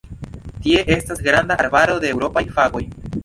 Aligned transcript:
Tie 0.63 0.79
estas 0.95 1.21
granda 1.27 1.59
arbaro 1.65 1.99
de 2.05 2.13
eŭropaj 2.15 2.45
fagoj. 2.59 2.85